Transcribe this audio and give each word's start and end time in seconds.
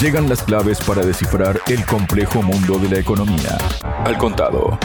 Llegan 0.00 0.28
las 0.28 0.42
claves 0.42 0.80
para 0.86 1.04
descifrar 1.04 1.58
el 1.66 1.84
complejo 1.84 2.40
mundo 2.42 2.78
de 2.78 2.88
la 2.88 3.00
economía. 3.00 3.58
Al 4.04 4.16
contado. 4.16 4.78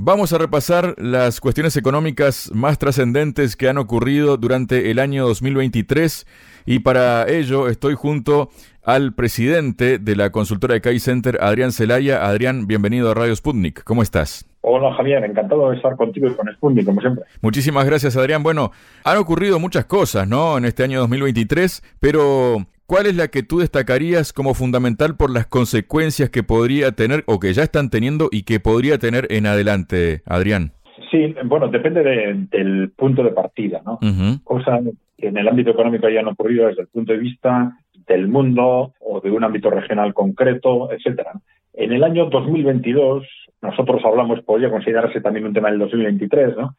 Vamos 0.00 0.32
a 0.32 0.38
repasar 0.38 0.94
las 0.96 1.40
cuestiones 1.40 1.76
económicas 1.76 2.52
más 2.54 2.78
trascendentes 2.78 3.56
que 3.56 3.68
han 3.68 3.78
ocurrido 3.78 4.36
durante 4.36 4.92
el 4.92 5.00
año 5.00 5.26
2023 5.26 6.24
y 6.66 6.78
para 6.78 7.28
ello 7.28 7.66
estoy 7.66 7.94
junto 7.94 8.50
al 8.84 9.12
presidente 9.14 9.98
de 9.98 10.14
la 10.14 10.30
consultora 10.30 10.74
de 10.74 10.80
Kai 10.80 11.00
Center, 11.00 11.38
Adrián 11.42 11.72
Celaya. 11.72 12.24
Adrián, 12.24 12.68
bienvenido 12.68 13.10
a 13.10 13.14
Radio 13.14 13.34
Sputnik. 13.34 13.82
¿Cómo 13.82 14.04
estás? 14.04 14.48
Hola 14.60 14.94
Javier, 14.94 15.24
encantado 15.24 15.70
de 15.70 15.76
estar 15.76 15.96
contigo 15.96 16.28
y 16.28 16.34
con 16.34 16.46
Sputnik, 16.54 16.86
como 16.86 17.00
siempre. 17.00 17.24
Muchísimas 17.40 17.84
gracias 17.84 18.16
Adrián. 18.16 18.44
Bueno, 18.44 18.70
han 19.02 19.18
ocurrido 19.18 19.58
muchas 19.58 19.86
cosas, 19.86 20.28
¿no? 20.28 20.56
En 20.58 20.64
este 20.64 20.84
año 20.84 21.00
2023, 21.00 21.82
pero 21.98 22.64
¿Cuál 22.88 23.04
es 23.04 23.16
la 23.16 23.28
que 23.28 23.42
tú 23.42 23.58
destacarías 23.58 24.32
como 24.32 24.54
fundamental 24.54 25.14
por 25.14 25.30
las 25.30 25.46
consecuencias 25.46 26.30
que 26.30 26.42
podría 26.42 26.92
tener 26.92 27.22
o 27.26 27.38
que 27.38 27.52
ya 27.52 27.62
están 27.62 27.90
teniendo 27.90 28.30
y 28.32 28.44
que 28.44 28.60
podría 28.60 28.96
tener 28.96 29.26
en 29.28 29.44
adelante, 29.44 30.22
Adrián? 30.24 30.72
Sí, 31.10 31.34
bueno, 31.44 31.68
depende 31.68 32.02
del 32.50 32.90
punto 32.96 33.22
de 33.22 33.32
partida, 33.32 33.82
¿no? 33.84 33.98
Cosas 34.42 34.80
que 35.18 35.26
en 35.28 35.36
el 35.36 35.48
ámbito 35.48 35.72
económico 35.72 36.06
hayan 36.06 36.28
ocurrido 36.28 36.66
desde 36.68 36.80
el 36.80 36.88
punto 36.88 37.12
de 37.12 37.18
vista 37.18 37.76
del 38.06 38.26
mundo 38.26 38.94
o 39.00 39.20
de 39.20 39.32
un 39.32 39.44
ámbito 39.44 39.68
regional 39.68 40.14
concreto, 40.14 40.90
etcétera. 40.90 41.32
En 41.74 41.92
el 41.92 42.02
año 42.02 42.30
2022 42.30 43.22
nosotros 43.60 44.02
hablamos, 44.04 44.40
podría 44.42 44.70
considerarse 44.70 45.20
también 45.20 45.46
un 45.46 45.52
tema 45.52 45.70
del 45.70 45.80
2023, 45.80 46.56
¿no? 46.56 46.74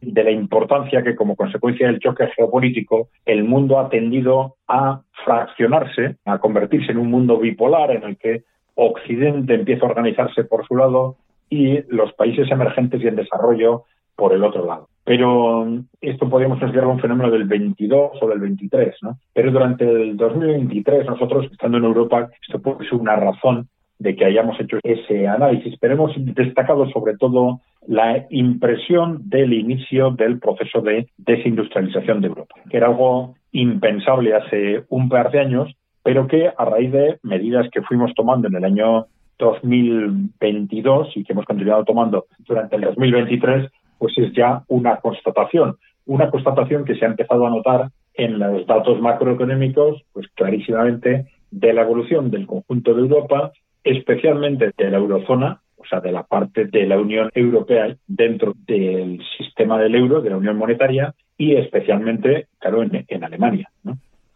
De 0.00 0.24
la 0.24 0.30
importancia 0.30 1.02
que 1.02 1.14
como 1.14 1.36
consecuencia 1.36 1.86
del 1.86 2.00
choque 2.00 2.26
geopolítico 2.36 3.08
el 3.24 3.44
mundo 3.44 3.78
ha 3.78 3.88
tendido 3.88 4.56
a 4.66 5.00
fraccionarse, 5.24 6.16
a 6.24 6.38
convertirse 6.38 6.92
en 6.92 6.98
un 6.98 7.10
mundo 7.10 7.38
bipolar 7.38 7.92
en 7.92 8.02
el 8.02 8.16
que 8.16 8.42
Occidente 8.74 9.54
empieza 9.54 9.86
a 9.86 9.90
organizarse 9.90 10.44
por 10.44 10.66
su 10.66 10.76
lado 10.76 11.16
y 11.48 11.82
los 11.88 12.12
países 12.14 12.50
emergentes 12.50 13.00
y 13.02 13.06
en 13.06 13.16
desarrollo 13.16 13.84
por 14.16 14.32
el 14.32 14.42
otro 14.42 14.66
lado. 14.66 14.88
Pero 15.04 15.66
esto 16.00 16.28
podríamos 16.28 16.58
considerar 16.58 16.88
un 16.88 16.98
fenómeno 16.98 17.30
del 17.30 17.44
22 17.44 18.12
o 18.22 18.28
del 18.28 18.40
23, 18.40 18.96
¿no? 19.02 19.18
Pero 19.34 19.52
durante 19.52 19.84
el 19.84 20.16
2023 20.16 21.06
nosotros, 21.06 21.46
estando 21.52 21.78
en 21.78 21.84
Europa, 21.84 22.30
esto 22.46 22.60
puede 22.60 22.88
ser 22.88 22.94
una 22.94 23.16
razón 23.16 23.68
de 23.98 24.16
que 24.16 24.24
hayamos 24.24 24.58
hecho 24.60 24.78
ese 24.82 25.26
análisis, 25.26 25.76
pero 25.80 25.94
hemos 25.94 26.12
destacado 26.16 26.88
sobre 26.90 27.16
todo 27.16 27.60
la 27.86 28.26
impresión 28.30 29.28
del 29.28 29.52
inicio 29.52 30.10
del 30.10 30.38
proceso 30.38 30.80
de 30.80 31.08
desindustrialización 31.18 32.20
de 32.20 32.28
Europa, 32.28 32.54
que 32.70 32.76
era 32.76 32.88
algo 32.88 33.34
impensable 33.52 34.34
hace 34.34 34.84
un 34.88 35.08
par 35.08 35.30
de 35.30 35.40
años, 35.40 35.74
pero 36.02 36.26
que 36.26 36.50
a 36.56 36.64
raíz 36.64 36.92
de 36.92 37.18
medidas 37.22 37.68
que 37.70 37.82
fuimos 37.82 38.12
tomando 38.14 38.48
en 38.48 38.56
el 38.56 38.64
año 38.64 39.06
2022 39.38 41.16
y 41.16 41.24
que 41.24 41.32
hemos 41.32 41.44
continuado 41.44 41.84
tomando 41.84 42.26
durante 42.40 42.76
el 42.76 42.82
2023, 42.82 43.70
pues 43.98 44.16
es 44.18 44.32
ya 44.32 44.62
una 44.68 44.96
constatación, 44.96 45.76
una 46.06 46.30
constatación 46.30 46.84
que 46.84 46.96
se 46.96 47.04
ha 47.04 47.08
empezado 47.08 47.46
a 47.46 47.50
notar 47.50 47.88
en 48.14 48.38
los 48.38 48.66
datos 48.66 49.00
macroeconómicos, 49.00 50.02
pues 50.12 50.28
clarísimamente 50.34 51.26
de 51.50 51.72
la 51.72 51.82
evolución 51.82 52.30
del 52.30 52.46
conjunto 52.46 52.94
de 52.94 53.00
Europa 53.00 53.52
especialmente 53.84 54.72
de 54.76 54.90
la 54.90 54.96
eurozona, 54.96 55.60
o 55.76 55.84
sea, 55.86 56.00
de 56.00 56.12
la 56.12 56.22
parte 56.22 56.64
de 56.64 56.86
la 56.86 56.98
Unión 56.98 57.30
Europea 57.34 57.94
dentro 58.06 58.54
del 58.66 59.20
sistema 59.36 59.78
del 59.78 59.94
euro, 59.94 60.22
de 60.22 60.30
la 60.30 60.38
Unión 60.38 60.56
Monetaria, 60.56 61.14
y 61.36 61.54
especialmente, 61.56 62.48
claro, 62.58 62.82
en, 62.82 63.24
Alemania. 63.24 63.68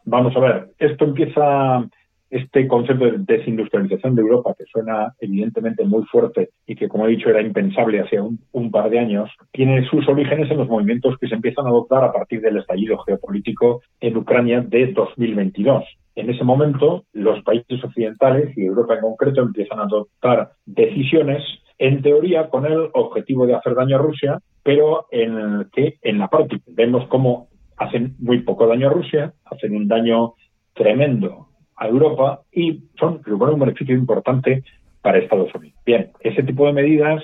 Vamos 0.05 0.37
a 0.37 0.41
ver, 0.41 0.69
esto 0.79 1.05
empieza, 1.05 1.87
este 2.29 2.67
concepto 2.67 3.05
de 3.07 3.19
desindustrialización 3.19 4.15
de 4.15 4.23
Europa, 4.23 4.55
que 4.59 4.65
suena 4.65 5.15
evidentemente 5.21 5.85
muy 5.85 6.03
fuerte 6.05 6.51
y 6.67 6.75
que, 6.75 6.89
como 6.89 7.07
he 7.07 7.11
dicho, 7.11 7.31
era 7.31 7.41
impensable 7.41 8.01
hace 8.01 8.21
un, 8.21 8.41
un, 8.53 8.71
par 8.71 8.91
de 8.91 8.99
años, 8.99 9.31
tiene 9.53 9.87
sus 9.89 10.07
orígenes 10.09 10.51
en 10.51 10.59
los 10.59 10.69
movimientos 10.69 11.17
que 11.19 11.29
se 11.29 11.35
empiezan 11.35 11.67
a 11.67 11.71
adoptar 11.71 12.05
a 12.05 12.13
partir 12.13 12.41
del 12.41 12.59
estallido 12.59 12.99
geopolítico 12.99 13.83
en 14.01 14.17
Ucrania 14.17 14.61
de 14.61 14.93
2022. 14.93 15.85
En 16.19 16.29
ese 16.31 16.43
momento, 16.43 17.05
los 17.13 17.45
países 17.45 17.83
occidentales 17.85 18.53
y 18.59 18.65
Europa 18.65 18.95
en 18.95 19.03
concreto 19.03 19.41
empiezan 19.41 19.79
a 19.79 19.85
adoptar 19.85 20.51
decisiones, 20.67 21.45
en 21.79 22.03
teoría, 22.03 22.49
con 22.49 22.67
el 22.67 22.91
objetivo 22.93 23.47
de 23.47 23.55
hacer 23.55 23.77
daño 23.77 23.95
a 23.95 24.03
Rusia, 24.03 24.41
pero 24.65 25.07
en 25.13 25.69
que 25.73 25.99
en 26.03 26.19
la 26.19 26.27
práctica 26.27 26.65
vemos 26.75 27.07
cómo 27.07 27.47
hacen 27.77 28.17
muy 28.19 28.41
poco 28.41 28.67
daño 28.67 28.89
a 28.89 28.93
Rusia, 28.93 29.33
hacen 29.45 29.77
un 29.77 29.87
daño 29.87 30.35
tremendo 30.75 31.51
a 31.77 31.87
Europa 31.87 32.41
y 32.51 32.83
son 32.99 33.23
un 33.25 33.61
beneficio 33.61 33.95
importante 33.95 34.65
para 35.01 35.19
Estados 35.19 35.55
Unidos. 35.55 35.79
Bien, 35.87 36.11
ese 36.19 36.43
tipo 36.43 36.67
de 36.67 36.73
medidas 36.73 37.23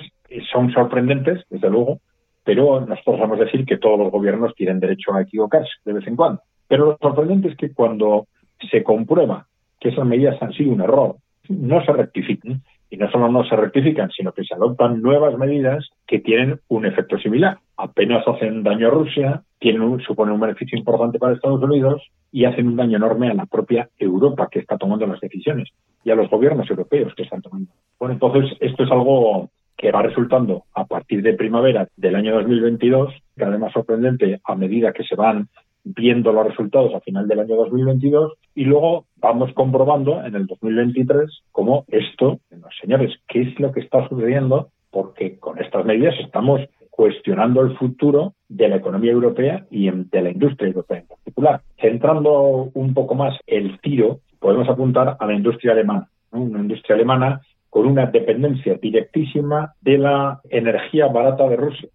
son 0.53 0.71
sorprendentes, 0.71 1.43
desde 1.49 1.69
luego, 1.69 1.99
pero 2.45 2.79
nosotros 2.79 3.19
vamos 3.19 3.41
a 3.41 3.43
decir 3.43 3.65
que 3.65 3.77
todos 3.77 3.99
los 3.99 4.09
gobiernos 4.09 4.55
tienen 4.55 4.79
derecho 4.79 5.13
a 5.13 5.23
equivocarse 5.23 5.71
de 5.83 5.91
vez 5.91 6.07
en 6.07 6.15
cuando. 6.15 6.39
Pero 6.69 6.85
lo 6.85 6.97
sorprendente 7.01 7.49
es 7.49 7.57
que 7.57 7.73
cuando 7.73 8.27
se 8.69 8.83
comprueba 8.83 9.47
que 9.79 9.89
esas 9.89 10.05
medidas 10.05 10.41
han 10.41 10.53
sido 10.53 10.71
un 10.71 10.81
error, 10.81 11.15
no 11.49 11.83
se 11.85 11.93
rectifican. 11.93 12.61
Y 12.87 12.97
no 12.97 13.09
solo 13.09 13.29
no 13.29 13.43
se 13.43 13.55
rectifican, 13.55 14.11
sino 14.11 14.31
que 14.31 14.43
se 14.43 14.53
adoptan 14.53 15.01
nuevas 15.01 15.37
medidas 15.37 15.89
que 16.05 16.19
tienen 16.19 16.59
un 16.67 16.85
efecto 16.85 17.17
similar. 17.17 17.57
Apenas 17.77 18.25
hacen 18.27 18.63
daño 18.63 18.87
a 18.87 18.91
Rusia, 18.91 19.41
tienen 19.59 19.81
un, 19.81 20.01
suponen 20.01 20.35
un 20.35 20.39
beneficio 20.39 20.77
importante 20.77 21.17
para 21.17 21.33
Estados 21.33 21.61
Unidos 21.61 22.03
y 22.31 22.45
hacen 22.45 22.67
un 22.67 22.75
daño 22.75 22.97
enorme 22.97 23.29
a 23.31 23.33
la 23.33 23.47
propia 23.47 23.89
Europa 23.97 24.47
que 24.51 24.59
está 24.59 24.77
tomando 24.77 25.07
las 25.07 25.19
decisiones 25.19 25.69
y 26.03 26.11
a 26.11 26.15
los 26.15 26.29
gobiernos 26.29 26.69
europeos 26.69 27.13
que 27.15 27.23
están 27.23 27.41
tomando. 27.41 27.71
Bueno, 27.99 28.13
entonces 28.13 28.55
esto 28.61 28.83
es 28.83 28.91
algo 28.91 29.49
que 29.75 29.91
va 29.91 30.03
resultando 30.03 30.63
a 30.73 30.85
partir 30.85 31.21
de 31.21 31.33
primavera 31.33 31.87
del 31.97 32.15
año 32.15 32.35
2022, 32.35 33.13
que 33.35 33.43
además 33.43 33.73
sorprendente 33.73 34.39
a 34.43 34.55
medida 34.55 34.93
que 34.93 35.03
se 35.03 35.15
van 35.15 35.49
viendo 35.85 36.33
los 36.33 36.47
resultados 36.47 36.93
a 36.93 36.99
final 36.99 37.27
del 37.27 37.39
año 37.39 37.55
2022 37.55 38.33
y 38.55 38.65
luego 38.65 39.05
vamos 39.17 39.53
comprobando 39.53 40.23
en 40.23 40.35
el 40.35 40.47
2023 40.47 41.43
cómo 41.51 41.85
esto, 41.87 42.39
señores, 42.81 43.13
¿qué 43.27 43.43
es 43.43 43.59
lo 43.59 43.71
que 43.71 43.81
está 43.81 44.07
sucediendo? 44.09 44.69
Porque 44.91 45.37
con 45.39 45.59
estas 45.59 45.85
medidas 45.85 46.15
estamos 46.19 46.61
cuestionando 46.89 47.61
el 47.61 47.77
futuro 47.77 48.33
de 48.47 48.69
la 48.69 48.77
economía 48.77 49.11
europea 49.11 49.65
y 49.69 49.89
de 49.91 50.21
la 50.21 50.31
industria 50.31 50.69
europea 50.69 50.99
en 50.99 51.07
particular. 51.07 51.61
Centrando 51.79 52.71
un 52.73 52.93
poco 52.93 53.15
más 53.15 53.37
el 53.45 53.79
tiro, 53.81 54.21
podemos 54.39 54.67
apuntar 54.69 55.17
a 55.19 55.25
la 55.25 55.33
industria 55.33 55.73
alemana, 55.73 56.07
una 56.31 56.59
industria 56.59 56.95
alemana 56.95 57.41
con 57.69 57.85
una 57.87 58.05
dependencia 58.05 58.75
directísima 58.75 59.73
de 59.81 59.97
la 59.97 60.39
energía 60.49 61.07
barata 61.07 61.47
de 61.49 61.57
Rusia. 61.57 61.89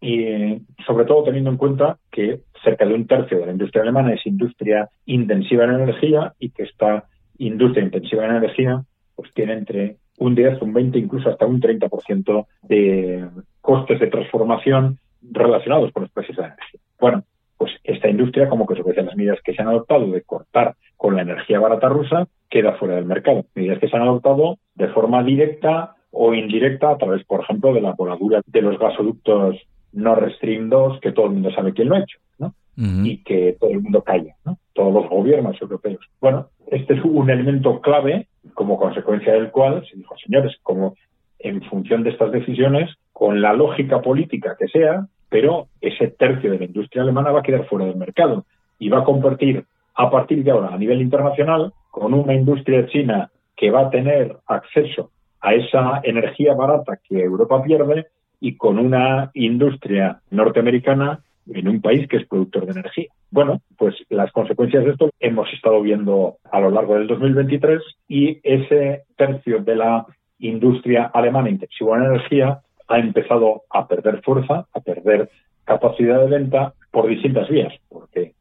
Y 0.00 0.56
sobre 0.86 1.04
todo 1.04 1.24
teniendo 1.24 1.50
en 1.50 1.56
cuenta 1.56 1.98
que 2.10 2.40
cerca 2.62 2.84
de 2.84 2.94
un 2.94 3.06
tercio 3.06 3.38
de 3.38 3.46
la 3.46 3.52
industria 3.52 3.82
alemana 3.82 4.14
es 4.14 4.26
industria 4.26 4.88
intensiva 5.06 5.64
en 5.64 5.74
energía 5.74 6.34
y 6.38 6.50
que 6.50 6.64
esta 6.64 7.04
industria 7.38 7.84
intensiva 7.84 8.24
en 8.24 8.36
energía 8.36 8.82
pues 9.14 9.32
tiene 9.34 9.54
entre 9.54 9.96
un 10.18 10.34
10, 10.34 10.60
un 10.62 10.72
20, 10.72 10.98
incluso 10.98 11.30
hasta 11.30 11.46
un 11.46 11.60
30% 11.60 12.46
de 12.62 13.26
costes 13.60 14.00
de 14.00 14.06
transformación 14.08 14.98
relacionados 15.22 15.92
con 15.92 16.02
los 16.02 16.12
precios 16.12 16.36
de 16.36 16.44
energía. 16.44 16.80
Bueno, 16.98 17.24
pues 17.56 17.72
esta 17.84 18.08
industria, 18.08 18.48
como 18.48 18.66
consecuencia 18.66 19.02
de 19.02 19.08
las 19.08 19.16
medidas 19.16 19.40
que 19.42 19.54
se 19.54 19.62
han 19.62 19.68
adoptado 19.68 20.10
de 20.10 20.22
cortar 20.22 20.76
con 20.96 21.16
la 21.16 21.22
energía 21.22 21.60
barata 21.60 21.88
rusa, 21.88 22.26
queda 22.48 22.74
fuera 22.74 22.96
del 22.96 23.04
mercado. 23.06 23.44
Medidas 23.54 23.78
que 23.78 23.88
se 23.88 23.96
han 23.96 24.02
adoptado 24.02 24.58
de 24.74 24.88
forma 24.88 25.22
directa 25.22 25.94
o 26.10 26.34
indirecta 26.34 26.90
a 26.90 26.98
través, 26.98 27.24
por 27.24 27.42
ejemplo, 27.42 27.72
de 27.72 27.80
la 27.80 27.92
voladura 27.92 28.42
de 28.46 28.62
los 28.62 28.78
gasoductos 28.78 29.56
Nord 29.92 30.32
Stream 30.36 30.68
2, 30.68 31.00
que 31.00 31.12
todo 31.12 31.26
el 31.26 31.32
mundo 31.32 31.50
sabe 31.52 31.72
quién 31.72 31.88
lo 31.88 31.96
ha 31.96 32.00
hecho, 32.00 32.18
¿no? 32.38 32.54
Y 32.76 33.18
que 33.24 33.56
todo 33.60 33.70
el 33.70 33.80
mundo 33.80 34.02
calla, 34.02 34.34
¿no? 34.44 34.58
Todos 34.72 34.94
los 34.94 35.10
gobiernos 35.10 35.60
europeos. 35.60 36.00
Bueno, 36.20 36.48
este 36.68 36.94
es 36.94 37.04
un 37.04 37.28
elemento 37.28 37.80
clave, 37.80 38.28
como 38.54 38.78
consecuencia 38.78 39.34
del 39.34 39.50
cual 39.50 39.84
se 39.90 39.96
dijo, 39.96 40.16
señores, 40.24 40.56
como 40.62 40.94
en 41.38 41.62
función 41.62 42.02
de 42.02 42.10
estas 42.10 42.32
decisiones, 42.32 42.90
con 43.12 43.42
la 43.42 43.52
lógica 43.52 44.00
política 44.00 44.56
que 44.58 44.68
sea, 44.68 45.06
pero 45.28 45.68
ese 45.80 46.08
tercio 46.08 46.50
de 46.50 46.58
la 46.58 46.64
industria 46.64 47.02
alemana 47.02 47.32
va 47.32 47.40
a 47.40 47.42
quedar 47.42 47.66
fuera 47.66 47.86
del 47.86 47.96
mercado 47.96 48.44
y 48.78 48.88
va 48.88 49.00
a 49.00 49.04
convertir 49.04 49.64
a 49.94 50.10
partir 50.10 50.42
de 50.42 50.50
ahora 50.50 50.74
a 50.74 50.78
nivel 50.78 51.00
internacional 51.00 51.72
con 51.90 52.14
una 52.14 52.34
industria 52.34 52.86
china 52.86 53.30
que 53.56 53.70
va 53.70 53.82
a 53.82 53.90
tener 53.90 54.36
acceso 54.46 55.10
a 55.40 55.54
esa 55.54 56.00
energía 56.02 56.54
barata 56.54 56.98
que 57.06 57.22
Europa 57.22 57.62
pierde 57.62 58.06
y 58.40 58.56
con 58.56 58.78
una 58.78 59.30
industria 59.34 60.20
norteamericana 60.30 61.20
en 61.52 61.68
un 61.68 61.80
país 61.80 62.08
que 62.08 62.18
es 62.18 62.26
productor 62.26 62.66
de 62.66 62.72
energía. 62.72 63.08
Bueno, 63.30 63.60
pues 63.76 63.94
las 64.08 64.30
consecuencias 64.32 64.84
de 64.84 64.92
esto 64.92 65.10
hemos 65.20 65.52
estado 65.52 65.80
viendo 65.82 66.36
a 66.50 66.60
lo 66.60 66.70
largo 66.70 66.94
del 66.94 67.06
2023 67.06 67.82
y 68.08 68.40
ese 68.42 69.02
tercio 69.16 69.60
de 69.60 69.76
la 69.76 70.06
industria 70.38 71.10
alemana 71.12 71.50
intensiva 71.50 71.96
en 71.96 72.04
energía 72.04 72.60
ha 72.88 72.98
empezado 72.98 73.62
a 73.70 73.86
perder 73.86 74.22
fuerza, 74.22 74.66
a 74.72 74.80
perder 74.80 75.28
capacidad 75.64 76.20
de 76.20 76.30
venta 76.30 76.74
por 76.90 77.08
distintas 77.08 77.48
vías, 77.48 77.72
porque 77.88 78.34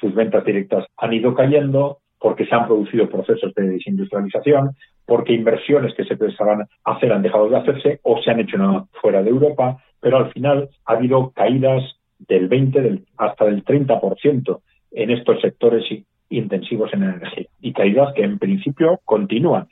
sus 0.00 0.14
ventas 0.14 0.44
directas 0.44 0.86
han 0.96 1.12
ido 1.12 1.34
cayendo, 1.34 1.98
porque 2.20 2.46
se 2.46 2.54
han 2.54 2.66
producido 2.66 3.08
procesos 3.08 3.52
de 3.54 3.68
desindustrialización, 3.68 4.70
porque 5.08 5.32
inversiones 5.32 5.94
que 5.94 6.04
se 6.04 6.18
pensaban 6.18 6.68
hacer 6.84 7.10
han 7.14 7.22
dejado 7.22 7.48
de 7.48 7.56
hacerse 7.56 7.98
o 8.02 8.20
se 8.20 8.30
han 8.30 8.40
hecho 8.40 8.58
fuera 9.00 9.22
de 9.22 9.30
Europa, 9.30 9.82
pero 10.00 10.18
al 10.18 10.30
final 10.32 10.68
ha 10.84 10.92
habido 10.92 11.30
caídas 11.30 11.82
del 12.18 12.46
20 12.46 13.04
hasta 13.16 13.46
del 13.46 13.64
30% 13.64 14.60
en 14.92 15.10
estos 15.10 15.40
sectores 15.40 15.82
intensivos 16.28 16.92
en 16.92 17.04
energía 17.04 17.46
y 17.58 17.72
caídas 17.72 18.12
que 18.14 18.22
en 18.22 18.38
principio 18.38 19.00
continúan. 19.06 19.66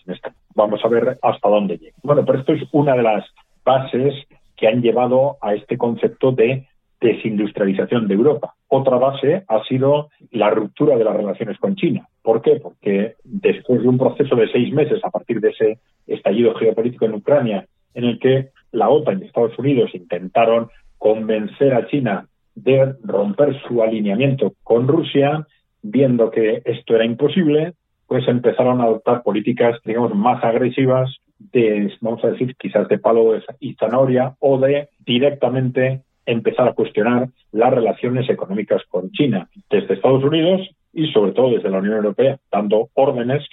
Vamos 0.55 0.81
a 0.83 0.89
ver 0.89 1.19
hasta 1.21 1.49
dónde 1.51 1.77
llega. 1.77 1.97
Bueno, 2.03 2.25
pero 2.25 2.39
esto 2.39 2.55
es 2.55 2.63
una 2.73 2.97
de 2.97 3.03
las 3.03 3.27
bases 3.63 4.15
que 4.57 4.69
han 4.69 4.81
llevado 4.81 5.37
a 5.43 5.53
este 5.53 5.77
concepto 5.77 6.33
de 6.33 6.67
desindustrialización 7.01 8.09
de 8.09 8.15
Europa. 8.15 8.55
Otra 8.69 8.97
base 8.97 9.45
ha 9.49 9.63
sido 9.65 10.09
la 10.31 10.51
ruptura 10.51 10.97
de 10.97 11.05
las 11.05 11.17
relaciones 11.17 11.59
con 11.59 11.77
China. 11.77 12.09
¿Por 12.23 12.43
qué? 12.43 12.59
Porque 12.63 13.15
después 13.25 13.83
de 13.83 13.89
un 13.89 13.99
proceso 13.99 14.35
de 14.35 14.51
seis 14.51 14.73
meses 14.73 15.05
a 15.05 15.11
partir 15.11 15.41
de 15.41 15.51
ese 15.51 15.79
estallido 16.07 16.55
geopolítico 16.55 17.05
en 17.05 17.15
Ucrania, 17.15 17.67
en 17.95 18.05
el 18.05 18.19
que 18.19 18.51
la 18.73 18.89
OTAN 18.89 19.21
y 19.23 19.27
Estados 19.27 19.59
Unidos 19.59 19.91
intentaron 19.95 20.69
convencer 20.99 21.75
a 21.75 21.87
China 21.87 22.27
de 22.55 22.95
romper 23.05 23.61
su 23.63 23.83
alineamiento 23.83 24.55
con 24.63 24.89
Rusia, 24.89 25.47
viendo 25.83 26.31
que 26.31 26.63
esto 26.65 26.95
era 26.95 27.05
imposible, 27.05 27.75
pues 28.07 28.27
empezaron 28.29 28.81
a 28.81 28.85
adoptar 28.85 29.23
políticas, 29.23 29.79
digamos, 29.85 30.15
más 30.15 30.43
agresivas 30.43 31.15
de, 31.39 31.93
vamos 32.01 32.25
a 32.25 32.29
decir, 32.29 32.55
quizás 32.57 32.89
de 32.89 32.99
palo 32.99 33.35
y 33.61 33.75
zanahoria 33.75 34.35
o 34.41 34.59
de 34.59 34.89
directamente 35.05 36.03
empezar 36.27 36.69
a 36.69 36.75
cuestionar 36.75 37.29
las 37.53 37.73
relaciones 37.73 38.29
económicas 38.29 38.83
con 38.89 39.11
China 39.13 39.49
desde 39.71 39.95
Estados 39.95 40.25
Unidos 40.25 40.69
y 40.93 41.11
sobre 41.13 41.33
todo 41.33 41.51
desde 41.51 41.71
la 41.71 41.79
Unión 41.79 41.95
Europea, 41.95 42.39
dando 42.51 42.89
órdenes 42.95 43.47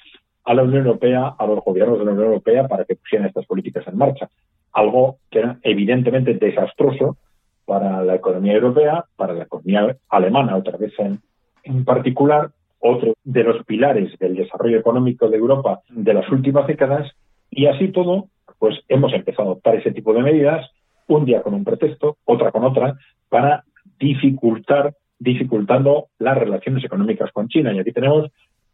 a 0.44 0.54
la 0.54 0.64
Unión 0.64 0.86
Europea, 0.86 1.36
a 1.38 1.46
los 1.46 1.64
gobiernos 1.64 2.00
de 2.00 2.06
la 2.06 2.12
Unión 2.12 2.28
Europea 2.28 2.68
para 2.68 2.86
que 2.86 2.96
pusieran 2.96 3.28
estas 3.28 3.46
políticas 3.46 3.88
en 3.88 3.98
marcha. 3.98 4.30
Algo 4.74 5.18
que 5.30 5.40
era 5.40 5.58
evidentemente 5.62 6.34
desastroso 6.34 7.18
para 7.66 8.04
la 8.04 8.16
economía 8.16 8.54
europea, 8.54 9.06
para 9.16 9.34
la 9.34 9.44
economía 9.44 9.96
alemana, 10.10 10.58
otra 10.58 10.78
vez 10.78 10.94
en, 11.00 11.20
en 11.64 11.86
particular, 11.86 12.50
otro 12.80 13.14
de 13.24 13.44
los 13.44 13.64
pilares 13.66 14.18
del 14.20 14.36
desarrollo 14.36 14.80
económico 14.80 15.30
de 15.30 15.38
Europa 15.38 15.80
de 15.90 16.14
las 16.14 16.30
últimas 16.30 16.68
décadas, 16.68 17.10
y 17.50 17.68
así 17.68 17.90
todo, 17.90 18.28
pues 18.60 18.76
hemos 18.90 19.14
empezado 19.14 19.44
a 19.44 19.52
adoptar 19.52 19.76
ese 19.76 19.92
tipo 19.92 20.14
de 20.14 20.24
medidas 20.24 20.70
un 21.08 21.26
día 21.26 21.42
con 21.42 21.54
un 21.54 21.64
pretexto, 21.64 22.18
otra 22.26 22.52
con 22.52 22.64
otra, 22.64 22.98
para 23.30 23.64
dificultar, 24.00 24.96
dificultando 25.20 26.08
las 26.20 26.38
relaciones 26.38 26.84
económicas 26.84 27.32
con 27.32 27.48
China. 27.48 27.74
Y 27.74 27.80
aquí 27.80 27.92
tenemos 27.92 28.30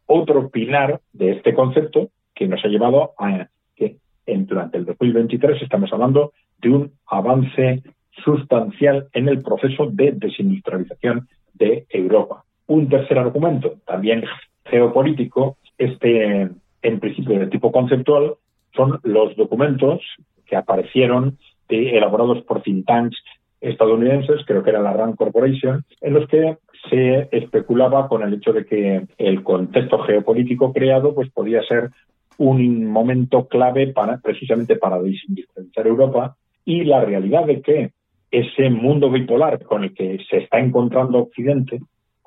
otro 0.06 0.48
pilar 0.48 1.00
de 1.12 1.32
este 1.32 1.54
concepto 1.54 2.10
que 2.34 2.48
nos 2.48 2.64
ha 2.64 2.68
llevado 2.68 3.12
a 3.18 3.48
que 3.76 3.96
en, 4.26 4.46
durante 4.46 4.78
el 4.78 4.84
2023 4.84 5.62
estamos 5.62 5.92
hablando 5.92 6.32
de 6.58 6.70
un 6.70 6.92
avance 7.06 7.82
sustancial 8.24 9.08
en 9.12 9.28
el 9.28 9.42
proceso 9.42 9.86
de 9.86 10.12
desindustrialización 10.12 11.28
de 11.54 11.86
Europa. 11.88 12.44
Un 12.66 12.88
tercer 12.88 13.18
argumento, 13.18 13.76
también 13.86 14.24
geopolítico, 14.64 15.56
este 15.78 16.50
en 16.82 17.00
principio 17.00 17.38
de 17.38 17.46
tipo 17.48 17.70
conceptual, 17.72 18.34
son 18.74 19.00
los 19.02 19.36
documentos 19.36 20.00
que 20.46 20.56
aparecieron 20.56 21.38
elaborados 21.70 22.42
por 22.42 22.62
think 22.62 22.86
tanks 22.86 23.16
estadounidenses, 23.60 24.40
creo 24.46 24.62
que 24.62 24.70
era 24.70 24.80
la 24.80 24.92
Rand 24.92 25.16
Corporation, 25.16 25.84
en 26.00 26.14
los 26.14 26.26
que 26.28 26.56
se 26.88 27.28
especulaba 27.30 28.08
con 28.08 28.22
el 28.22 28.34
hecho 28.34 28.52
de 28.52 28.64
que 28.64 29.06
el 29.18 29.42
contexto 29.42 29.98
geopolítico 29.98 30.72
creado 30.72 31.14
pues 31.14 31.30
podía 31.30 31.62
ser 31.62 31.90
un 32.38 32.86
momento 32.86 33.46
clave 33.48 33.88
para 33.88 34.18
precisamente 34.18 34.76
para 34.76 35.00
desindustrializar 35.00 35.86
Europa 35.86 36.36
y 36.64 36.84
la 36.84 37.04
realidad 37.04 37.44
de 37.44 37.60
que 37.60 37.90
ese 38.30 38.70
mundo 38.70 39.10
bipolar 39.10 39.62
con 39.64 39.84
el 39.84 39.94
que 39.94 40.18
se 40.30 40.38
está 40.38 40.58
encontrando 40.58 41.18
Occidente 41.18 41.80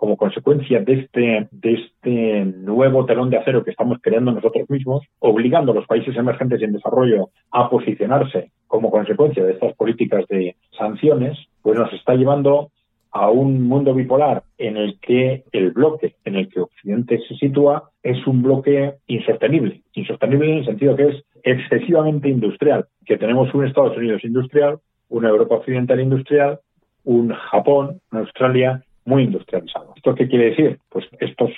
como 0.03 0.17
consecuencia 0.17 0.81
de 0.81 0.93
este, 0.95 1.47
de 1.49 1.73
este 1.75 2.43
nuevo 2.57 3.05
telón 3.05 3.29
de 3.29 3.37
acero 3.37 3.63
que 3.63 3.71
estamos 3.71 3.99
creando 4.01 4.33
nosotros 4.33 4.69
mismos, 4.69 5.01
obligando 5.19 5.71
a 5.71 5.75
los 5.75 5.87
países 5.87 6.13
emergentes 6.17 6.59
y 6.59 6.65
en 6.65 6.73
desarrollo 6.73 7.29
a 7.51 7.69
posicionarse 7.69 8.51
como 8.67 8.91
consecuencia 8.91 9.45
de 9.45 9.53
estas 9.53 9.73
políticas 9.77 10.25
de 10.27 10.57
sanciones, 10.77 11.37
pues 11.61 11.79
nos 11.79 11.93
está 11.93 12.15
llevando 12.15 12.69
a 13.11 13.29
un 13.29 13.65
mundo 13.65 13.93
bipolar 13.93 14.43
en 14.57 14.75
el 14.75 14.99
que 14.99 15.45
el 15.53 15.71
bloque 15.71 16.15
en 16.25 16.35
el 16.35 16.49
que 16.49 16.59
Occidente 16.59 17.19
se 17.25 17.35
sitúa 17.35 17.89
es 18.03 18.27
un 18.27 18.43
bloque 18.43 18.95
insostenible. 19.07 19.83
Insostenible 19.93 20.51
en 20.51 20.57
el 20.57 20.65
sentido 20.65 20.97
que 20.97 21.07
es 21.07 21.23
excesivamente 21.43 22.27
industrial, 22.27 22.87
que 23.05 23.15
tenemos 23.15 23.53
un 23.53 23.65
Estados 23.65 23.95
Unidos 23.95 24.21
industrial, 24.25 24.79
una 25.07 25.29
Europa 25.29 25.55
occidental 25.55 26.01
industrial, 26.01 26.59
un 27.05 27.31
Japón, 27.33 28.01
una 28.11 28.19
Australia 28.19 28.83
muy 29.05 29.23
industrializado. 29.23 29.93
¿Esto 29.95 30.15
qué 30.15 30.27
quiere 30.27 30.51
decir? 30.51 30.79
Pues 30.89 31.05
estos 31.19 31.51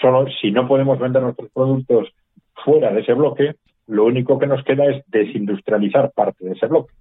solo, 0.00 0.26
si 0.40 0.50
no 0.50 0.66
podemos 0.68 0.98
vender 0.98 1.22
nuestros 1.22 1.50
productos 1.50 2.08
fuera 2.64 2.92
de 2.92 3.00
ese 3.00 3.14
bloque, 3.14 3.54
lo 3.86 4.04
único 4.04 4.38
que 4.38 4.46
nos 4.46 4.62
queda 4.64 4.84
es 4.86 5.02
desindustrializar 5.08 6.12
parte 6.12 6.44
de 6.44 6.52
ese 6.52 6.66
bloque. 6.66 6.92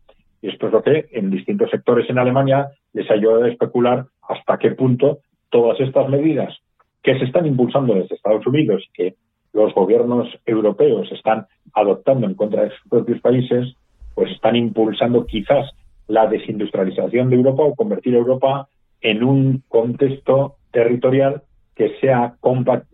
Y 0.42 0.50
esto 0.50 0.68
es 0.68 0.74
lo 0.74 0.84
que 0.84 1.08
en 1.12 1.30
distintos 1.30 1.70
sectores 1.70 2.10
en 2.10 2.20
Alemania 2.20 2.70
les 2.94 3.10
ayuda 3.10 3.46
a 3.46 3.50
especular 3.50 4.06
hasta 4.28 4.58
qué 4.58 4.72
punto 4.72 5.20
todas 5.50 5.80
estas 5.80 6.10
medidas 6.10 6.56
que 7.04 7.18
se 7.18 7.26
están 7.26 7.46
impulsando 7.46 7.96
desde 7.96 8.16
Estados 8.16 8.46
Unidos 8.46 8.84
y 8.88 8.92
que 8.94 9.16
los 9.54 9.74
gobiernos 9.74 10.28
europeos 10.46 11.12
están 11.12 11.48
adoptando 11.74 12.28
en 12.28 12.36
contra 12.36 12.64
de 12.64 12.70
sus 12.72 12.90
propios 12.90 13.20
países, 13.22 13.74
pues 14.14 14.32
están 14.32 14.56
impulsando 14.56 15.26
quizás 15.26 15.72
la 16.08 16.28
desindustrialización 16.28 17.30
de 17.30 17.36
Europa 17.36 17.64
o 17.64 17.76
convertir 17.76 18.16
a 18.16 18.20
Europa 18.20 18.68
en 19.02 19.24
un 19.24 19.64
contexto 19.68 20.56
territorial 20.72 21.44
que 21.76 21.98
sea 22.00 22.36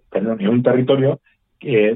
perdón, 0.10 0.42
en 0.42 0.48
un 0.50 0.64
territorio 0.64 1.20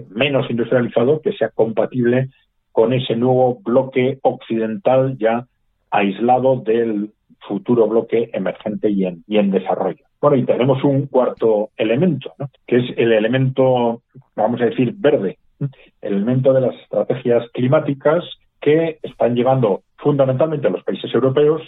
menos 0.09 0.49
industrializado 0.49 1.21
que 1.21 1.33
sea 1.33 1.49
compatible 1.49 2.29
con 2.71 2.93
ese 2.93 3.15
nuevo 3.15 3.59
bloque 3.63 4.19
occidental 4.21 5.17
ya 5.17 5.45
aislado 5.91 6.57
del 6.57 7.11
futuro 7.47 7.87
bloque 7.87 8.29
emergente 8.33 8.89
y 8.89 9.05
en, 9.05 9.23
y 9.27 9.37
en 9.37 9.51
desarrollo. 9.51 10.03
Bueno, 10.21 10.37
y 10.37 10.45
tenemos 10.45 10.83
un 10.83 11.07
cuarto 11.07 11.69
elemento, 11.77 12.33
que 12.65 12.77
es 12.77 12.85
el 12.97 13.13
elemento, 13.13 14.01
vamos 14.35 14.61
a 14.61 14.65
decir, 14.65 14.93
verde, 14.97 15.37
el 16.01 16.13
elemento 16.13 16.53
de 16.53 16.61
las 16.61 16.75
estrategias 16.75 17.49
climáticas 17.53 18.23
que 18.59 18.99
están 19.01 19.35
llevando 19.35 19.83
fundamentalmente 19.97 20.67
a 20.67 20.71
los 20.71 20.83
países 20.83 21.13
europeos 21.13 21.61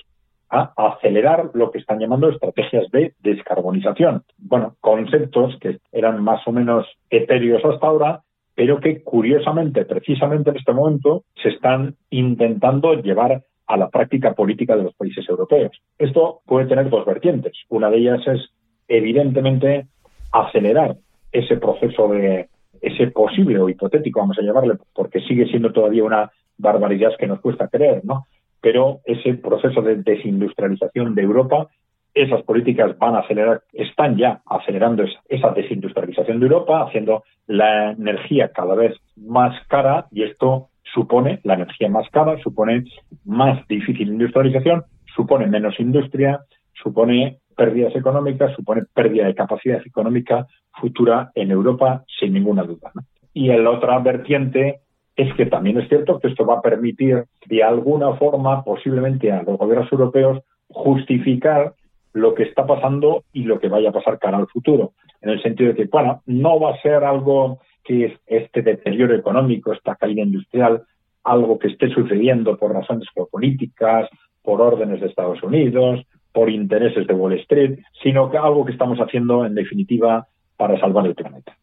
a 0.50 0.74
acelerar 0.76 1.52
lo 1.54 1.72
que 1.72 1.78
están 1.78 2.00
llamando 2.00 2.30
estrategias 2.30 2.90
de 2.92 3.14
descarbonización. 3.20 4.24
Bueno, 4.38 4.76
conceptos 4.82 5.58
que 5.60 5.80
eran 5.92 6.24
más 6.24 6.48
o 6.48 6.52
menos 6.52 6.88
etéreos 7.10 7.64
hasta 7.64 7.88
ahora, 7.88 8.22
pero 8.56 8.80
que 8.80 9.04
curiosamente, 9.04 9.86
precisamente 9.86 10.50
en 10.50 10.58
este 10.58 10.74
momento, 10.74 11.24
se 11.42 11.50
están 11.50 11.96
intentando 12.10 12.94
llevar 12.96 13.44
a 13.68 13.78
la 13.78 13.90
práctica 13.90 14.34
política 14.34 14.76
de 14.76 14.84
los 14.84 14.96
países 14.96 15.30
europeos. 15.30 15.72
Esto 15.98 16.42
puede 16.46 16.66
tener 16.66 16.90
dos 16.90 17.06
vertientes. 17.06 17.54
Una 17.70 17.90
de 17.90 17.98
ellas 17.98 18.22
es, 18.28 18.50
evidentemente, 18.88 19.86
acelerar 20.32 20.96
ese 21.32 21.58
proceso 21.58 22.08
de 22.08 22.50
ese 22.82 23.08
posible 23.12 23.60
o 23.60 23.70
hipotético, 23.70 24.20
vamos 24.20 24.40
a 24.40 24.42
llamarle, 24.42 24.76
porque 24.94 25.20
sigue 25.22 25.46
siendo 25.48 25.72
todavía 25.72 26.04
una 26.04 26.32
barbaridad 26.58 27.12
que 27.18 27.28
nos 27.28 27.40
cuesta 27.42 27.68
creer, 27.68 28.02
¿no? 28.04 28.26
Pero 28.62 29.00
ese 29.06 29.36
proceso 29.36 29.82
de 29.82 29.98
desindustrialización 29.98 31.16
de 31.16 31.22
Europa, 31.22 31.68
esas 32.14 32.42
políticas 32.44 32.98
van 32.98 33.16
a 33.16 33.20
acelerar, 33.20 33.62
están 33.74 34.18
ya 34.18 34.42
acelerando 34.46 35.04
esa, 35.30 35.52
desindustrialización 35.52 36.40
de 36.40 36.46
Europa, 36.46 36.84
haciendo 36.84 37.24
la 37.48 37.92
energía 37.92 38.52
cada 38.52 38.76
vez 38.76 38.96
más 39.16 39.56
cara 39.68 40.08
y 40.12 40.24
esto 40.24 40.70
supone, 40.94 41.40
la 41.44 41.54
energía 41.54 41.88
más 41.90 42.10
cara, 42.10 42.38
supone 42.44 42.84
más 43.26 43.66
difícil 43.68 44.10
industrialización, 44.10 44.84
supone 45.16 45.48
menos 45.48 45.80
industria, 45.80 46.40
supone 46.74 47.40
pérdidas 47.56 47.96
económicas, 47.96 48.56
supone 48.56 48.84
pérdida 48.94 49.28
de 49.28 49.36
capacidad 49.36 49.82
económica 49.86 50.48
futura 50.80 51.32
en 51.36 51.52
Europa, 51.52 52.04
sin 52.20 52.34
ninguna 52.34 52.64
duda. 52.64 52.92
Y 53.34 53.52
en 53.52 53.64
la 53.64 53.72
otra 53.72 54.00
vertiente 54.00 54.80
es 55.20 55.34
que 55.34 55.46
también 55.48 55.78
es 55.78 55.90
cierto 55.90 56.18
que 56.18 56.30
esto 56.30 56.46
va 56.46 56.56
a 56.56 56.62
permitir 56.62 57.26
de 57.48 57.62
alguna 57.62 58.14
forma 58.14 58.64
posiblemente 58.64 59.30
a 59.30 59.44
los 59.44 59.58
gobiernos 59.58 59.92
europeos 59.92 60.42
justificar 60.70 61.74
lo 62.14 62.34
que 62.34 62.44
está 62.44 62.66
pasando 62.66 63.26
y 63.34 63.44
lo 63.44 63.60
que 63.60 63.68
vaya 63.68 63.90
a 63.90 63.92
pasar 63.92 64.18
cara 64.18 64.38
al 64.38 64.48
futuro. 64.48 64.94
En 65.22 65.32
el 65.32 65.42
sentido 65.42 65.74
de 65.74 65.76
que, 65.76 65.86
bueno, 65.92 66.22
no 66.26 66.58
va 66.62 66.72
a 66.72 66.82
ser 66.82 67.04
algo 67.04 67.60
que 67.84 68.06
es 68.06 68.14
este 68.28 68.62
deterioro 68.62 69.14
económico, 69.14 69.74
esta 69.74 69.96
caída 69.96 70.22
industrial, 70.22 70.84
algo 71.26 71.60
que 71.60 71.68
esté 71.68 71.90
sucediendo 71.90 72.58
por 72.58 72.72
razones 72.72 73.10
geopolíticas, 73.14 74.08
por 74.42 74.62
órdenes 74.62 75.02
de 75.02 75.08
Estados 75.08 75.44
Unidos, 75.44 76.00
por 76.32 76.50
intereses 76.50 77.06
de 77.06 77.14
Wall 77.14 77.34
Street, 77.40 77.80
sino 78.02 78.32
que 78.32 78.38
algo 78.38 78.64
que 78.64 78.72
estamos 78.72 78.98
haciendo 79.00 79.46
en 79.46 79.54
definitiva 79.54 80.28
para 80.56 80.80
salvar 80.80 81.08
el 81.08 81.16
planeta. 81.16 81.58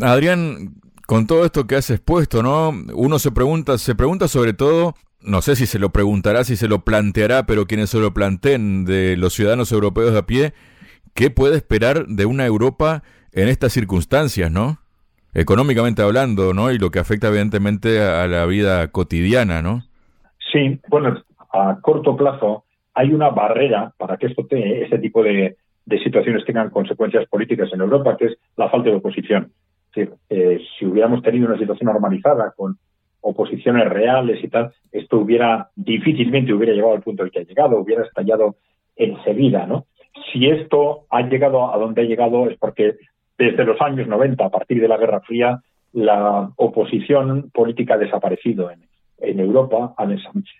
Adrián, 0.00 0.72
con 1.06 1.26
todo 1.26 1.44
esto 1.44 1.66
que 1.66 1.76
has 1.76 1.90
expuesto, 1.90 2.42
¿no? 2.42 2.72
Uno 2.94 3.18
se 3.18 3.30
pregunta, 3.30 3.78
se 3.78 3.94
pregunta 3.94 4.28
sobre 4.28 4.52
todo, 4.52 4.94
no 5.20 5.42
sé 5.42 5.56
si 5.56 5.66
se 5.66 5.78
lo 5.78 5.90
preguntará, 5.90 6.44
si 6.44 6.56
se 6.56 6.68
lo 6.68 6.80
planteará, 6.80 7.46
pero 7.46 7.66
quienes 7.66 7.90
se 7.90 7.98
lo 7.98 8.12
planteen 8.12 8.84
de 8.84 9.16
los 9.16 9.34
ciudadanos 9.34 9.72
europeos 9.72 10.12
de 10.12 10.18
a 10.18 10.26
pie, 10.26 10.52
¿qué 11.14 11.30
puede 11.30 11.56
esperar 11.56 12.06
de 12.06 12.26
una 12.26 12.46
Europa 12.46 13.02
en 13.32 13.48
estas 13.48 13.72
circunstancias, 13.72 14.50
¿no? 14.50 14.78
Económicamente 15.34 16.02
hablando, 16.02 16.52
¿no? 16.52 16.70
Y 16.70 16.78
lo 16.78 16.90
que 16.90 16.98
afecta 16.98 17.28
evidentemente 17.28 18.02
a, 18.02 18.26
la 18.26 18.44
vida 18.46 18.88
cotidiana, 18.88 19.62
¿no? 19.62 19.82
Sí, 20.52 20.78
bueno, 20.88 21.22
a 21.52 21.78
corto 21.80 22.16
plazo 22.16 22.64
hay 22.94 23.12
una 23.12 23.30
barrera 23.30 23.92
para 23.96 24.18
que 24.18 24.26
esto 24.26 24.46
te, 24.46 24.84
este 24.84 24.98
tipo 24.98 25.22
de, 25.22 25.56
situaciones 26.04 26.44
tengan 26.44 26.70
consecuencias 26.70 27.26
políticas 27.28 27.70
en 27.72 27.80
Europa, 27.80 28.16
que 28.18 28.26
es 28.26 28.38
la 28.56 28.68
falta 28.68 28.90
de 28.90 28.96
oposición. 28.96 29.52
Decir, 29.94 30.14
eh, 30.30 30.60
si 30.78 30.86
hubiéramos 30.86 31.22
tenido 31.22 31.46
una 31.46 31.58
situación 31.58 31.86
normalizada 31.92 32.52
con 32.56 32.78
oposiciones 33.20 33.88
reales 33.88 34.42
y 34.42 34.48
tal, 34.48 34.72
esto 34.90 35.18
hubiera 35.18 35.68
difícilmente 35.76 36.52
hubiera 36.52 36.72
llegado 36.72 36.94
al 36.94 37.02
punto 37.02 37.22
al 37.22 37.30
que 37.30 37.40
ha 37.40 37.44
llegado, 37.44 37.78
hubiera 37.78 38.02
estallado 38.02 38.56
enseguida, 38.96 39.66
¿no? 39.66 39.86
Si 40.32 40.48
esto 40.48 41.06
ha 41.10 41.22
llegado 41.22 41.72
a 41.72 41.78
donde 41.78 42.02
ha 42.02 42.04
llegado 42.04 42.48
es 42.48 42.58
porque 42.58 42.96
desde 43.38 43.64
los 43.64 43.80
años 43.80 44.08
90, 44.08 44.44
a 44.44 44.50
partir 44.50 44.80
de 44.80 44.88
la 44.88 44.98
Guerra 44.98 45.20
Fría, 45.20 45.60
la 45.92 46.50
oposición 46.56 47.50
política 47.52 47.94
ha 47.94 47.98
desaparecido 47.98 48.70
en, 48.70 48.80
en 49.22 49.40
Europa. 49.40 49.94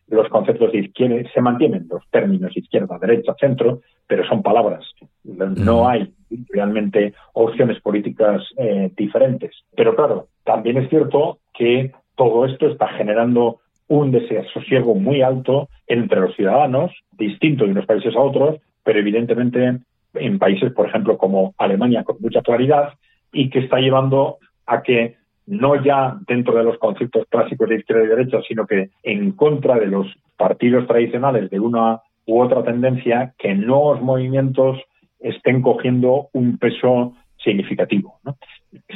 Los 0.08 0.28
conceptos 0.28 0.72
de 0.72 0.78
izquierda 0.78 1.28
se 1.32 1.40
mantienen, 1.40 1.86
los 1.90 2.02
términos 2.10 2.56
izquierda, 2.56 2.98
derecha, 2.98 3.34
centro, 3.38 3.80
pero 4.06 4.26
son 4.26 4.42
palabras. 4.42 4.84
No 5.24 5.88
hay 5.88 6.12
realmente 6.50 7.14
opciones 7.34 7.80
políticas 7.80 8.42
eh, 8.56 8.90
diferentes. 8.96 9.52
Pero 9.76 9.94
claro, 9.94 10.28
también 10.44 10.78
es 10.78 10.88
cierto 10.88 11.38
que 11.54 11.92
todo 12.16 12.46
esto 12.46 12.68
está 12.68 12.88
generando 12.88 13.60
un 13.88 14.10
desasosiego 14.10 14.94
muy 14.94 15.22
alto 15.22 15.68
entre 15.86 16.20
los 16.20 16.34
ciudadanos, 16.34 16.92
distinto 17.12 17.64
de 17.64 17.72
unos 17.72 17.86
países 17.86 18.14
a 18.16 18.20
otros, 18.20 18.60
pero 18.84 18.98
evidentemente 18.98 19.78
en 20.14 20.38
países, 20.38 20.72
por 20.72 20.88
ejemplo, 20.88 21.18
como 21.18 21.54
Alemania, 21.58 22.04
con 22.04 22.16
mucha 22.20 22.42
claridad, 22.42 22.94
y 23.32 23.50
que 23.50 23.60
está 23.60 23.78
llevando 23.78 24.38
a 24.66 24.82
que 24.82 25.16
no 25.52 25.82
ya 25.84 26.16
dentro 26.26 26.54
de 26.54 26.64
los 26.64 26.78
conceptos 26.78 27.26
clásicos 27.28 27.68
de 27.68 27.76
izquierda 27.76 28.04
y 28.04 28.08
derecha, 28.08 28.38
sino 28.48 28.66
que 28.66 28.88
en 29.02 29.32
contra 29.32 29.78
de 29.78 29.86
los 29.86 30.06
partidos 30.38 30.86
tradicionales 30.86 31.50
de 31.50 31.60
una 31.60 32.00
u 32.26 32.40
otra 32.40 32.62
tendencia, 32.62 33.34
que 33.38 33.54
nuevos 33.54 34.00
movimientos 34.00 34.78
estén 35.20 35.60
cogiendo 35.60 36.28
un 36.32 36.56
peso 36.56 37.12
significativo. 37.36 38.18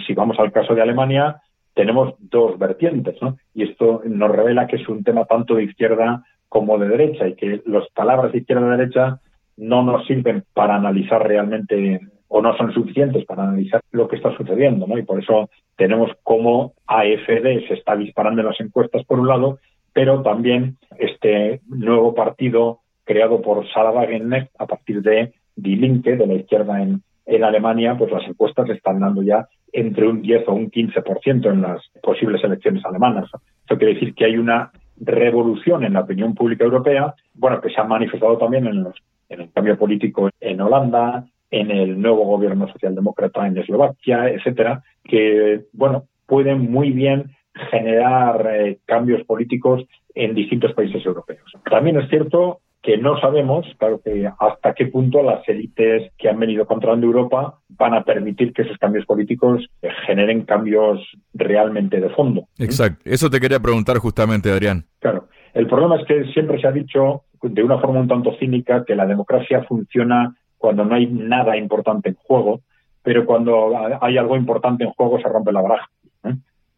Si 0.07 0.15
vamos 0.15 0.39
al 0.39 0.51
caso 0.51 0.75
de 0.75 0.81
Alemania, 0.81 1.43
tenemos 1.75 2.15
dos 2.19 2.59
vertientes, 2.59 3.17
y 3.53 3.65
esto 3.65 4.01
nos 4.07 4.31
revela 4.31 4.67
que 4.67 4.77
es 4.77 4.89
un 4.89 5.05
tema 5.05 5.27
tanto 5.27 5.57
de 5.57 5.65
izquierda 5.65 6.25
como 6.49 6.79
de 6.79 6.89
derecha, 6.89 7.29
y 7.29 7.35
que 7.35 7.61
las 7.67 7.87
palabras 7.91 8.33
de 8.33 8.39
izquierda 8.39 8.67
y 8.67 8.79
derecha 8.79 9.21
no 9.59 9.83
nos 9.83 10.07
sirven 10.07 10.45
para 10.55 10.77
analizar 10.77 11.27
realmente 11.27 12.01
o 12.29 12.43
no 12.43 12.57
son 12.57 12.73
suficientes 12.73 13.25
para 13.25 13.45
analizar 13.45 13.81
lo 13.93 14.09
que 14.09 14.17
está 14.17 14.37
sucediendo, 14.37 14.87
¿no? 14.87 14.99
Y 14.99 15.03
por 15.03 15.23
eso 15.23 15.51
tenemos 15.77 16.11
cómo 16.23 16.75
AFD 16.87 17.69
se 17.69 17.75
está 17.75 17.97
disparando 17.97 18.41
en 18.41 18.49
las 18.49 18.61
encuestas 18.61 19.05
por 19.05 19.21
un 19.21 19.29
lado, 19.29 19.59
pero 19.93 20.23
también 20.23 20.77
este 20.99 21.61
nuevo 21.69 22.15
partido 22.15 22.81
creado 23.05 23.41
por 23.41 23.67
Sarah 23.73 23.93
Wagenknecht 23.93 24.51
a 24.59 24.67
partir 24.67 25.03
de 25.03 25.33
Die 25.55 25.77
Linke, 25.77 26.17
de 26.17 26.27
la 26.27 26.35
izquierda 26.35 26.83
en, 26.83 27.03
en 27.25 27.45
Alemania, 27.45 27.97
pues 27.97 28.11
las 28.11 28.27
encuestas 28.27 28.69
están 28.71 29.01
dando 29.01 29.23
ya 29.23 29.49
entre 29.73 30.09
un 30.09 30.23
10 30.23 30.49
o 30.49 30.55
un 30.55 30.71
15% 30.71 31.51
en 31.51 31.63
las 31.63 31.83
posibles 32.03 32.43
elecciones 32.43 32.85
alemanas. 32.85 33.31
Eso 33.65 33.79
quiere 33.79 33.95
decir 33.95 34.15
que 34.15 34.25
hay 34.25 34.37
una 34.37 34.71
revolución 34.99 35.85
en 35.85 35.93
la 35.93 36.01
opinión 36.01 36.35
pública 36.35 36.65
europea, 36.65 37.15
bueno, 37.35 37.61
que 37.61 37.71
se 37.71 37.81
ha 37.81 37.85
manifestado 37.85 38.39
también 38.39 38.67
en 38.67 38.85
los 38.85 38.95
en 39.29 39.41
el 39.41 39.53
cambio 39.53 39.77
político 39.77 40.31
en 40.41 40.61
Holanda, 40.61 41.27
en 41.51 41.71
el 41.71 42.01
nuevo 42.01 42.25
gobierno 42.25 42.71
socialdemócrata 42.73 43.47
en 43.47 43.59
Eslovaquia, 43.59 44.29
etcétera, 44.29 44.83
que 45.05 45.65
bueno 45.73 46.05
pueden 46.27 46.71
muy 46.71 46.91
bien 46.91 47.37
generar 47.71 48.47
eh, 48.53 48.79
cambios 48.85 49.25
políticos 49.25 49.85
en 50.15 50.35
distintos 50.35 50.73
países 50.75 51.05
europeos. 51.05 51.53
También 51.71 51.99
es 51.99 52.09
cierto 52.09 52.61
que 52.83 52.97
no 52.99 53.19
sabemos, 53.21 53.67
claro 53.79 54.01
que 54.05 54.31
hasta 54.39 54.73
qué 54.75 54.87
punto 54.87 55.23
las 55.23 55.47
élites 55.49 56.13
que 56.17 56.29
han 56.29 56.39
venido 56.39 56.67
controlando 56.67 57.07
Europa 57.07 57.59
van 57.69 57.95
a 57.95 58.05
permitir 58.05 58.53
que 58.53 58.63
esos 58.63 58.79
cambios 58.79 59.05
políticos 59.07 59.69
eh, 59.83 59.89
generen 60.07 60.45
cambios 60.45 61.01
realmente 61.35 62.01
de 62.01 62.11
fondo. 62.11 62.45
Exacto. 62.59 63.01
Eso 63.05 63.29
te 63.29 63.41
quería 63.41 63.59
preguntar 63.59 63.99
justamente, 63.99 64.51
Adrián. 64.51 64.85
Claro. 65.01 65.27
El 65.53 65.67
problema 65.67 65.97
es 65.97 66.07
que 66.07 66.25
siempre 66.33 66.61
se 66.61 66.69
ha 66.69 66.73
dicho 66.73 67.23
de 67.43 67.63
una 67.63 67.79
forma 67.79 68.01
un 68.01 68.09
tanto 68.09 68.37
cínica 68.39 68.85
que 68.85 68.95
la 68.95 69.07
democracia 69.07 69.65
funciona 69.65 70.37
cuando 70.59 70.85
no 70.85 70.95
hay 70.95 71.07
nada 71.07 71.57
importante 71.57 72.11
en 72.11 72.15
juego, 72.17 72.61
pero 73.03 73.25
cuando 73.25 73.71
hay 74.01 74.19
algo 74.19 74.37
importante 74.37 74.85
en 74.85 74.91
juego 74.91 75.21
se 75.21 75.29
rompe 75.29 75.53
la 75.53 75.63
baraja. 75.63 75.89
¿eh? 76.25 76.35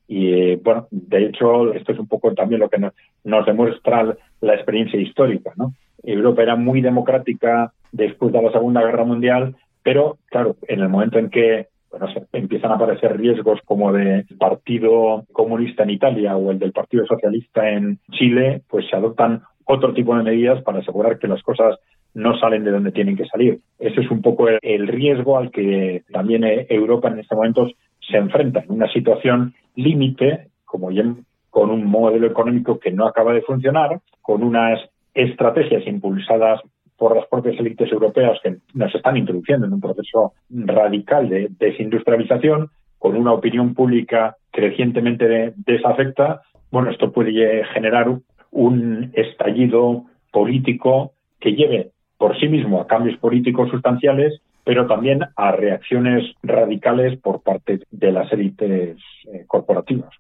Y 0.09 0.57
bueno, 0.57 0.87
de 0.91 1.27
hecho, 1.27 1.73
esto 1.73 1.93
es 1.93 1.99
un 1.99 2.09
poco 2.09 2.35
también 2.35 2.61
lo 2.61 2.69
que 2.69 2.79
nos, 2.79 3.47
demuestra 3.47 4.17
la 4.41 4.55
experiencia 4.55 5.01
histórica. 5.01 5.53
¿no? 5.57 5.75
Europa 6.03 6.43
era 6.43 6.57
muy 6.57 6.81
democrática 6.81 7.73
después 7.93 8.33
de 8.33 8.43
la 8.43 8.53
Segunda 8.53 8.83
Guerra 8.83 9.05
Mundial, 9.05 9.57
pero 9.83 10.19
claro, 10.27 10.57
en 10.67 10.81
el 10.81 10.89
momento 10.89 11.19
en 11.19 11.31
que 11.31 11.69
bueno, 11.91 12.07
empiezan 12.33 12.73
a 12.73 12.75
aparecer 12.75 13.17
riesgos 13.17 13.61
como 13.65 13.93
del 13.93 14.27
Partido 14.39 15.25
Comunista 15.33 15.85
en 15.85 15.91
Italia 15.91 16.37
o 16.37 16.51
el 16.51 16.59
del 16.59 16.73
Partido 16.73 17.07
Socialista 17.07 17.69
en 17.71 17.99
Chile, 18.11 18.63
pues 18.69 18.87
se 18.91 18.97
adoptan 18.97 19.43
otro 19.65 19.93
tipo 19.95 20.17
de 20.17 20.23
medidas 20.23 20.63
para 20.63 20.81
asegurar 20.81 21.19
que 21.19 21.29
las 21.29 21.43
cosas 21.43 21.79
no 22.15 22.39
salen 22.39 22.65
de 22.65 22.71
donde 22.71 22.93
tienen 22.93 23.17
que 23.17 23.27
salir. 23.27 23.61
Ese 23.79 24.01
es 24.01 24.11
un 24.11 24.23
poco 24.23 24.49
el, 24.49 24.89
riesgo 24.89 25.39
al 25.39 25.51
que 25.51 26.03
también 26.11 26.45
eh, 26.45 26.67
Europa 26.69 27.09
en 27.09 27.21
este 27.21 27.35
momento 27.35 27.69
se 28.01 28.17
enfrenta, 28.17 28.61
en 28.61 28.73
una 28.73 28.91
situación 28.93 29.55
límite, 29.77 30.49
como 30.65 30.91
ya 30.91 31.05
con 31.51 31.71
un 31.71 31.85
modelo 31.85 32.27
económico 32.27 32.79
que 32.79 32.91
no 32.91 33.07
acaba 33.07 33.33
de 33.33 33.43
funcionar, 33.43 34.01
con 34.23 34.43
unas 34.43 34.81
estrategias 35.15 35.87
impulsadas 35.87 36.61
por 36.97 37.17
las 37.17 37.27
propias 37.29 37.59
élites 37.59 37.91
europeas 37.93 38.39
que 38.43 38.57
nos 38.75 38.95
están 38.95 39.17
introduciendo 39.17 39.67
en 39.67 39.73
un 39.73 39.81
proceso 39.81 40.33
radical 40.51 41.29
de 41.29 41.49
desindustrialización, 41.59 42.71
con 42.99 43.17
una 43.17 43.33
opinión 43.33 43.75
pública 43.75 44.37
crecientemente 44.51 45.53
desafecta, 45.57 46.43
bueno, 46.71 46.91
esto 46.91 47.13
puede 47.13 47.65
generar 47.67 48.19
un 48.51 49.11
estallido 49.15 50.05
político 50.33 51.13
que 51.41 51.53
lleve 51.53 51.91
por 52.19 52.39
sí 52.39 52.49
mismo 52.49 52.81
a 52.81 52.87
cambios 52.87 53.17
políticos 53.19 53.71
sustanciales, 53.71 54.41
pero 54.65 54.87
también 54.87 55.21
a 55.37 55.53
reacciones 55.53 56.25
radicales 56.43 57.19
por 57.19 57.43
parte 57.43 57.81
de 57.91 58.13
las 58.13 58.31
élites 58.33 58.99
eh, 59.33 59.45
corporativas. 59.47 60.11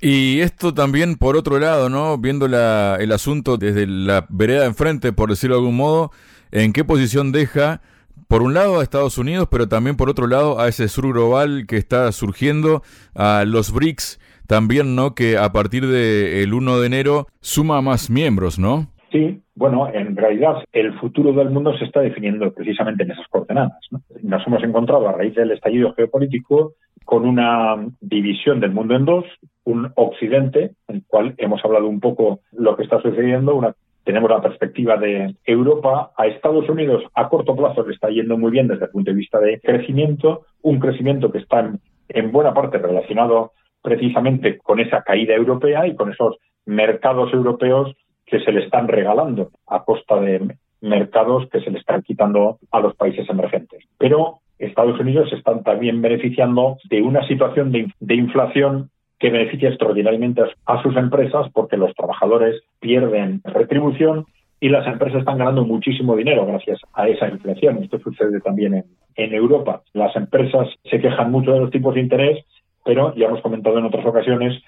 Y 0.00 0.40
esto 0.40 0.72
también, 0.72 1.16
por 1.16 1.36
otro 1.36 1.58
lado, 1.58 1.88
¿no? 1.88 2.16
Viendo 2.18 2.46
el 2.46 3.12
asunto 3.12 3.56
desde 3.56 3.86
la 3.86 4.26
vereda 4.30 4.60
de 4.60 4.66
enfrente, 4.68 5.12
por 5.12 5.28
decirlo 5.28 5.56
de 5.56 5.62
algún 5.62 5.76
modo, 5.76 6.12
¿en 6.52 6.72
qué 6.72 6.84
posición 6.84 7.32
deja, 7.32 7.82
por 8.28 8.42
un 8.42 8.54
lado, 8.54 8.78
a 8.78 8.82
Estados 8.82 9.18
Unidos, 9.18 9.48
pero 9.50 9.68
también, 9.68 9.96
por 9.96 10.08
otro 10.08 10.26
lado, 10.28 10.60
a 10.60 10.68
ese 10.68 10.88
sur 10.88 11.12
global 11.12 11.66
que 11.66 11.76
está 11.76 12.12
surgiendo, 12.12 12.82
a 13.14 13.44
los 13.46 13.72
BRICS, 13.72 14.20
también, 14.46 14.94
¿no? 14.94 15.14
Que 15.14 15.36
a 15.36 15.52
partir 15.52 15.86
del 15.86 16.54
1 16.54 16.80
de 16.80 16.86
enero 16.86 17.26
suma 17.40 17.82
más 17.82 18.08
miembros, 18.08 18.58
¿no? 18.58 18.90
Sí, 19.10 19.40
bueno, 19.58 19.88
en 19.92 20.16
realidad 20.16 20.62
el 20.72 20.96
futuro 21.00 21.32
del 21.32 21.50
mundo 21.50 21.76
se 21.76 21.84
está 21.84 22.00
definiendo 22.00 22.52
precisamente 22.52 23.02
en 23.02 23.10
esas 23.10 23.26
coordenadas. 23.26 23.76
Nos 24.22 24.46
hemos 24.46 24.62
encontrado 24.62 25.08
a 25.08 25.12
raíz 25.12 25.34
del 25.34 25.50
estallido 25.50 25.92
geopolítico 25.94 26.74
con 27.04 27.26
una 27.26 27.76
división 28.00 28.60
del 28.60 28.70
mundo 28.70 28.94
en 28.94 29.04
dos, 29.04 29.24
un 29.64 29.90
occidente, 29.96 30.72
en 30.86 30.96
el 30.96 31.02
cual 31.08 31.34
hemos 31.38 31.64
hablado 31.64 31.88
un 31.88 31.98
poco 31.98 32.38
lo 32.52 32.76
que 32.76 32.84
está 32.84 33.02
sucediendo, 33.02 33.56
una, 33.56 33.74
tenemos 34.04 34.30
la 34.30 34.40
perspectiva 34.40 34.96
de 34.96 35.34
Europa, 35.44 36.12
a 36.16 36.28
Estados 36.28 36.68
Unidos 36.68 37.02
a 37.14 37.28
corto 37.28 37.56
plazo 37.56 37.84
le 37.84 37.94
está 37.94 38.10
yendo 38.10 38.38
muy 38.38 38.52
bien 38.52 38.68
desde 38.68 38.84
el 38.84 38.90
punto 38.92 39.10
de 39.10 39.16
vista 39.16 39.40
de 39.40 39.60
crecimiento, 39.60 40.46
un 40.62 40.78
crecimiento 40.78 41.32
que 41.32 41.38
está 41.38 41.68
en 42.08 42.30
buena 42.30 42.54
parte 42.54 42.78
relacionado 42.78 43.52
precisamente 43.82 44.58
con 44.58 44.78
esa 44.78 45.02
caída 45.02 45.34
europea 45.34 45.84
y 45.88 45.96
con 45.96 46.12
esos 46.12 46.36
mercados 46.64 47.32
europeos 47.32 47.96
que 48.30 48.40
se 48.40 48.52
le 48.52 48.64
están 48.64 48.88
regalando 48.88 49.50
a 49.66 49.84
costa 49.84 50.20
de 50.20 50.56
mercados 50.80 51.48
que 51.50 51.60
se 51.60 51.70
le 51.70 51.78
están 51.78 52.02
quitando 52.02 52.58
a 52.70 52.80
los 52.80 52.94
países 52.94 53.28
emergentes. 53.28 53.84
Pero 53.98 54.40
Estados 54.58 54.98
Unidos 55.00 55.32
están 55.32 55.62
también 55.62 56.02
beneficiando 56.02 56.78
de 56.88 57.02
una 57.02 57.26
situación 57.26 57.72
de, 57.72 58.14
inflación 58.14 58.90
que 59.18 59.30
beneficia 59.30 59.68
extraordinariamente 59.68 60.42
a 60.66 60.82
sus 60.82 60.96
empresas 60.96 61.46
porque 61.52 61.76
los 61.76 61.94
trabajadores 61.94 62.62
pierden 62.80 63.40
retribución 63.44 64.26
y 64.60 64.68
las 64.68 64.86
empresas 64.86 65.20
están 65.20 65.38
ganando 65.38 65.64
muchísimo 65.64 66.16
dinero 66.16 66.46
gracias 66.46 66.80
a 66.92 67.08
esa 67.08 67.28
inflación. 67.28 67.82
Esto 67.82 67.98
sucede 68.00 68.40
también 68.40 68.74
en, 68.74 68.84
en 69.16 69.34
Europa. 69.34 69.82
Las 69.92 70.14
empresas 70.16 70.68
se 70.84 71.00
quejan 71.00 71.30
mucho 71.30 71.52
de 71.52 71.60
los 71.60 71.70
tipos 71.70 71.94
de 71.94 72.00
interés, 72.00 72.44
pero 72.84 73.14
ya 73.14 73.26
hemos 73.26 73.40
comentado 73.40 73.78
en 73.78 73.84
otras 73.84 74.06
ocasiones 74.06 74.60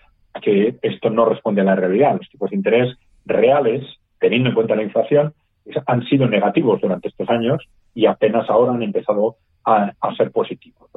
que 0.43 0.77
esto 0.83 1.11
no 1.11 1.25
responde 1.25 1.61
a 1.61 1.65
la 1.65 1.77
realidad. 1.77 2.17
Los 2.17 2.29
tipos 2.29 2.51
de 2.51 2.57
interés 2.57 2.97
reales, 3.31 3.85
teniendo 4.19 4.51
en 4.51 4.55
cuenta 4.55 4.77
la 4.77 4.83
inflación, 4.83 5.33
han 5.87 6.03
sido 6.05 6.27
negativos 6.27 6.81
durante 6.81 7.09
estos 7.09 7.29
años 7.29 7.63
y 7.95 8.07
apenas 8.07 8.49
ahora 8.49 8.73
han 8.73 8.83
empezado 8.83 9.37
a, 9.65 9.93
ser 10.17 10.33
positivos. 10.33 10.91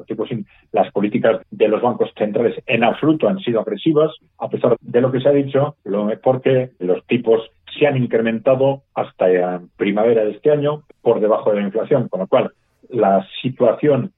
las 0.72 0.92
políticas 0.92 1.42
de 1.52 1.68
los 1.68 1.82
bancos 1.82 2.10
centrales 2.18 2.56
en 2.66 2.84
absoluto 2.84 3.28
han 3.28 3.40
sido 3.40 3.62
agresivas, 3.62 4.12
a 4.40 4.50
pesar 4.50 4.78
de 4.80 5.02
lo 5.02 5.12
que 5.12 5.20
se 5.20 5.30
ha 5.30 5.34
dicho, 5.34 5.75
porque 6.24 6.72
los 6.80 7.06
tipos 7.06 7.42
se 7.78 7.88
han 7.88 7.98
incrementado 7.98 8.84
hasta 8.96 9.62
primavera 9.78 10.24
de 10.24 10.32
este 10.32 10.52
año 10.52 10.84
por 11.02 11.20
debajo 11.20 11.52
de 11.52 11.58
la 11.58 11.68
inflación, 11.68 12.08
con 12.08 12.22
lo 12.22 12.28
cual 12.28 12.52
la 12.90 13.28
situación 13.42 14.13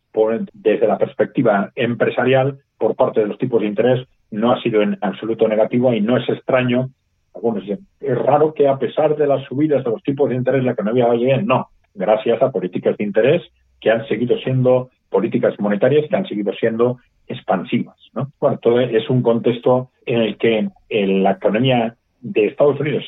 desde 0.53 0.87
la 0.87 0.97
perspectiva 0.97 1.71
empresarial 1.75 2.59
por 2.77 2.95
parte 2.95 3.19
de 3.19 3.27
los 3.27 3.37
tipos 3.37 3.61
de 3.61 3.67
interés 3.67 4.07
no 4.31 4.51
ha 4.51 4.61
sido 4.61 4.81
en 4.81 4.97
absoluto 5.01 5.47
negativo 5.47 5.93
y 5.93 6.01
no 6.01 6.17
es 6.17 6.27
extraño. 6.29 6.89
Algunos 7.33 7.65
es 8.05 8.17
raro 8.17 8.53
que 8.53 8.67
a 8.67 8.77
pesar 8.77 9.15
de 9.15 9.27
las 9.27 9.43
subidas 9.45 9.83
de 9.83 9.91
los 9.91 10.03
tipos 10.03 10.29
de 10.29 10.35
interés 10.35 10.63
la 10.63 10.71
economía 10.71 11.07
vaya 11.07 11.25
bien. 11.25 11.45
No, 11.45 11.69
gracias 11.93 12.41
a 12.41 12.51
políticas 12.51 12.97
de 12.97 13.03
interés 13.03 13.41
que 13.79 13.91
han 13.91 14.07
seguido 14.07 14.37
siendo 14.39 14.89
políticas 15.09 15.59
monetarias 15.59 16.09
que 16.09 16.15
han 16.15 16.25
seguido 16.25 16.53
siendo 16.53 16.97
expansivas. 17.27 17.97
¿no? 18.13 18.31
Bueno, 18.39 18.59
todo 18.61 18.79
es 18.79 19.09
un 19.09 19.21
contexto 19.21 19.89
en 20.05 20.21
el 20.21 20.37
que 20.37 20.69
la 20.89 21.31
economía 21.31 21.95
de 22.21 22.47
Estados 22.47 22.79
Unidos 22.79 23.03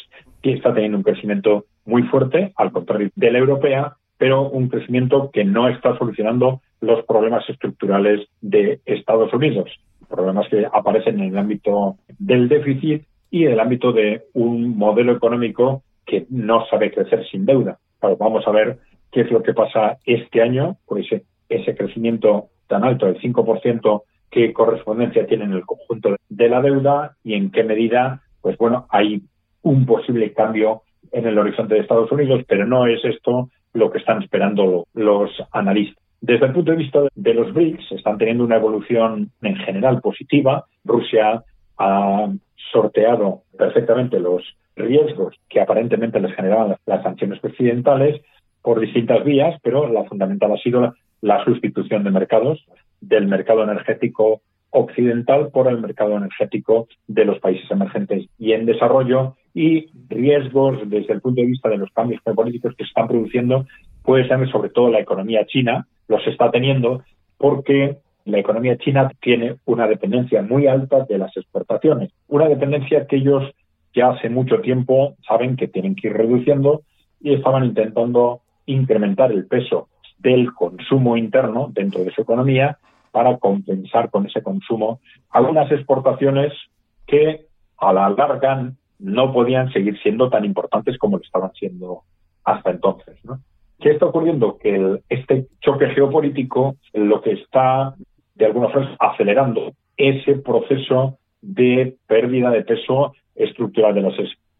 está 0.52 0.74
teniendo 0.74 0.98
un 0.98 1.04
crecimiento 1.04 1.66
muy 1.86 2.04
fuerte, 2.04 2.54
al 2.56 2.72
contrario 2.72 3.10
de 3.16 3.32
la 3.32 3.40
europea, 3.40 3.96
pero 4.18 4.50
un 4.50 4.68
crecimiento 4.68 5.30
que 5.32 5.46
no 5.46 5.68
está 5.68 5.98
solucionando 5.98 6.62
los 6.82 7.06
problemas 7.06 7.48
estructurales 7.50 8.28
de 8.42 8.80
Estados 8.86 9.34
Unidos, 9.34 9.70
problemas 10.10 10.48
que 10.50 10.66
aparecen 10.72 11.20
en 11.20 11.30
el 11.32 11.38
ámbito 11.38 11.98
del 12.20 12.50
déficit 12.50 13.04
y 13.30 13.46
en 13.46 13.54
el 13.54 13.60
ámbito 13.60 13.92
de 13.92 14.24
un 14.34 14.78
modelo 14.78 15.14
económico 15.14 15.84
que 16.06 16.26
no 16.30 16.66
sabe 16.68 16.92
crecer 16.92 17.28
sin 17.30 17.46
deuda. 17.46 17.78
vamos 18.02 18.48
a 18.48 18.52
ver 18.52 18.80
qué 19.12 19.22
es 19.22 19.32
lo 19.32 19.44
que 19.44 19.54
pasa 19.54 19.98
este 20.06 20.42
año 20.42 20.78
con 20.86 21.00
ese, 21.00 21.24
ese 21.50 21.76
crecimiento 21.76 22.48
tan 22.68 22.84
alto 22.84 23.06
del 23.06 23.20
5%, 23.20 24.04
qué 24.30 24.54
correspondencia 24.54 25.26
tiene 25.26 25.46
en 25.46 25.54
el 25.54 25.66
conjunto 25.66 26.16
de 26.30 26.50
la 26.50 26.62
deuda 26.62 27.16
y 27.24 27.34
en 27.34 27.52
qué 27.52 27.64
medida, 27.64 28.22
pues 28.42 28.58
bueno, 28.58 28.86
hay 28.90 29.22
un 29.62 29.86
posible 29.86 30.34
cambio 30.34 30.84
en 31.12 31.26
el 31.26 31.38
horizonte 31.38 31.76
de 31.76 31.82
Estados 31.82 32.12
Unidos, 32.12 32.44
pero 32.48 32.66
no 32.66 32.88
es 32.88 33.04
esto 33.04 33.50
lo 33.74 33.92
que 33.92 34.00
están 34.00 34.22
esperando 34.22 34.88
los 34.94 35.32
analistas. 35.52 36.04
Desde 36.20 36.48
el 36.48 36.54
punto 36.54 36.72
de 36.72 36.78
vista 36.78 37.00
de 37.14 37.34
los 37.34 37.54
BRICS, 37.54 37.92
están 37.92 38.18
teniendo 38.18 38.44
una 38.44 38.56
evolución 38.56 39.32
en 39.42 39.56
general 39.58 40.02
positiva. 40.02 40.66
Rusia 40.84 41.44
ha 41.78 42.28
sorteado 42.72 43.44
perfectamente 43.58 44.20
los 44.20 44.44
riesgos 44.76 45.36
que 45.50 45.60
aparentemente 45.60 46.20
les 46.20 46.36
generaban 46.36 46.76
las 46.86 47.04
sanciones 47.04 47.44
occidentales 47.44 48.22
por 48.62 48.80
distintas 48.80 49.24
vías, 49.24 49.60
pero 49.64 49.88
la 49.88 50.04
fundamental 50.06 50.52
ha 50.52 50.58
sido 50.58 50.94
la, 51.22 51.44
sustitución 51.46 52.04
de 52.04 52.12
mercados, 52.12 52.66
del 53.02 53.28
mercado 53.28 53.64
energético 53.64 54.42
occidental 54.70 55.50
por 55.52 55.68
el 55.68 55.80
mercado 55.80 56.18
energético 56.18 56.88
de 57.08 57.26
los 57.26 57.40
países 57.40 57.70
emergentes 57.72 58.28
y 58.38 58.52
en 58.52 58.66
desarrollo 58.66 59.36
y 59.54 59.88
riesgos 60.10 60.78
desde 60.90 61.14
el 61.14 61.22
punto 61.22 61.42
de 61.42 61.48
vista 61.48 61.70
de 61.70 61.78
los 61.78 61.92
cambios 61.92 62.22
geopolíticos 62.24 62.76
que 62.76 62.84
se 62.84 62.90
están 62.90 63.08
produciendo, 63.08 63.66
puede 64.04 64.28
ser 64.28 64.48
sobre 64.52 64.70
todo 64.70 64.90
la 64.90 65.00
economía 65.00 65.46
china, 65.46 65.88
los 66.08 66.26
está 66.28 66.52
teniendo 66.52 67.04
porque 67.38 67.98
la 68.28 68.40
economía 68.40 68.78
china 68.78 69.10
tiene 69.22 69.56
una 69.66 69.88
dependencia 69.88 70.42
muy 70.42 70.68
alta 70.68 71.06
de 71.06 71.18
las 71.18 71.36
exportaciones, 71.36 72.12
una 72.28 72.48
dependencia 72.48 73.08
que 73.08 73.18
ellos 73.18 73.44
ya 73.94 74.10
hace 74.10 74.30
mucho 74.30 74.60
tiempo 74.60 75.16
saben 75.28 75.56
que 75.56 75.68
tienen 75.68 75.96
que 75.96 76.08
ir 76.10 76.14
reduciendo 76.14 76.82
y 77.22 77.34
estaban 77.34 77.66
intentando 77.66 78.42
incrementar 78.66 79.32
el 79.32 79.48
peso 79.48 79.88
del 80.20 80.54
consumo 80.54 81.18
interno 81.18 81.70
dentro 81.72 82.04
de 82.04 82.12
su 82.12 82.22
economía 82.22 82.78
para 83.12 83.38
compensar 83.38 84.10
con 84.10 84.26
ese 84.28 84.44
consumo 84.44 85.00
algunas 85.30 85.72
exportaciones 85.72 86.54
que 87.06 87.46
a 87.78 87.94
la 87.94 88.10
larga 88.10 88.74
no 89.00 89.34
podían 89.34 89.72
seguir 89.72 89.98
siendo 90.02 90.30
tan 90.30 90.44
importantes 90.44 90.98
como 90.98 91.18
lo 91.18 91.24
estaban 91.24 91.52
siendo 91.54 92.04
hasta 92.44 92.72
entonces. 92.72 93.20
¿Qué 93.80 93.92
está 93.92 94.08
ocurriendo? 94.08 94.58
Que 94.58 95.00
este 95.10 95.48
choque 95.62 95.88
geopolítico 95.90 96.76
lo 96.94 97.22
que 97.22 97.34
está, 97.34 97.96
de 98.38 98.46
alguna 98.46 98.70
forma, 98.70 98.96
acelerando 99.00 99.74
ese 99.98 100.36
proceso 100.36 101.18
de 101.42 101.96
pérdida 102.08 102.52
de 102.52 102.64
peso 102.64 103.14
estructural 103.36 103.96
de 103.96 104.02
las 104.02 104.14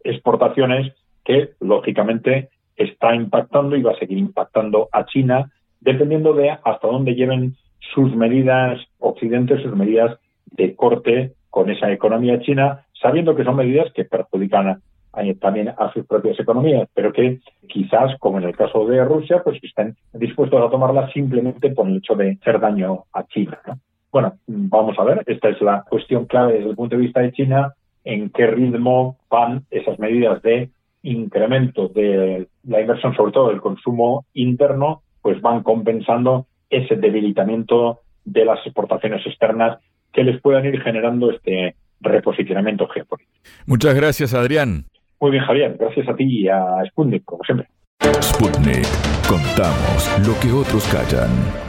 exportaciones 0.04 0.92
que, 1.24 1.50
lógicamente, 1.60 2.48
está 2.76 3.14
impactando 3.14 3.76
y 3.76 3.82
va 3.82 3.92
a 3.92 3.98
seguir 3.98 4.18
impactando 4.18 4.88
a 4.92 5.04
China, 5.06 5.50
dependiendo 5.80 6.32
de 6.32 6.50
hasta 6.50 6.88
dónde 6.88 7.14
lleven 7.14 7.56
sus 7.94 8.14
medidas 8.14 8.80
occidentes, 8.98 9.62
sus 9.62 9.74
medidas 9.74 10.18
de 10.46 10.74
corte 10.74 11.32
con 11.50 11.70
esa 11.70 11.90
economía 11.90 12.40
china, 12.40 12.86
sabiendo 13.00 13.34
que 13.34 13.44
son 13.44 13.56
medidas 13.56 13.92
que 13.92 14.04
perjudican 14.04 14.80
también 15.40 15.68
a 15.68 15.92
sus 15.92 16.06
propias 16.06 16.38
economías, 16.38 16.88
pero 16.94 17.12
que 17.12 17.40
quizás, 17.68 18.16
como 18.18 18.38
en 18.38 18.44
el 18.44 18.56
caso 18.56 18.86
de 18.86 19.04
Rusia, 19.04 19.42
pues 19.42 19.62
estén 19.62 19.96
dispuestos 20.12 20.62
a 20.62 20.70
tomarlas 20.70 21.12
simplemente 21.12 21.70
por 21.70 21.88
el 21.88 21.98
hecho 21.98 22.14
de 22.14 22.38
hacer 22.40 22.60
daño 22.60 23.04
a 23.12 23.24
China. 23.26 23.58
Bueno, 24.10 24.34
vamos 24.46 24.98
a 24.98 25.04
ver, 25.04 25.22
esta 25.26 25.48
es 25.50 25.60
la 25.60 25.84
cuestión 25.88 26.26
clave 26.26 26.54
desde 26.54 26.70
el 26.70 26.76
punto 26.76 26.96
de 26.96 27.02
vista 27.02 27.20
de 27.20 27.32
China, 27.32 27.74
en 28.04 28.30
qué 28.30 28.46
ritmo 28.46 29.18
van 29.28 29.64
esas 29.70 29.98
medidas 29.98 30.40
de 30.42 30.70
incremento 31.02 31.88
de 31.88 32.48
la 32.64 32.80
inversión, 32.80 33.14
sobre 33.14 33.32
todo 33.32 33.48
del 33.48 33.60
consumo 33.60 34.24
interno, 34.34 35.02
pues 35.22 35.40
van 35.40 35.62
compensando 35.62 36.46
ese 36.70 36.96
debilitamiento 36.96 38.00
de 38.24 38.44
las 38.44 38.64
exportaciones 38.64 39.24
externas 39.26 39.78
que 40.12 40.24
les 40.24 40.40
puedan 40.40 40.64
ir 40.64 40.80
generando 40.80 41.30
este 41.30 41.76
reposicionamiento 42.00 42.86
geopolítico. 42.88 43.32
Muchas 43.66 43.94
gracias, 43.94 44.34
Adrián. 44.34 44.86
Muy 45.20 45.32
bien, 45.32 45.44
Javier. 45.44 45.76
Gracias 45.78 46.08
a 46.08 46.14
ti 46.14 46.24
y 46.24 46.48
a 46.48 46.84
Sputnik, 46.88 47.24
como 47.24 47.42
siempre. 47.44 47.68
Sputnik. 48.20 48.86
Contamos 49.28 50.26
lo 50.26 50.38
que 50.40 50.52
otros 50.52 50.86
callan. 50.88 51.67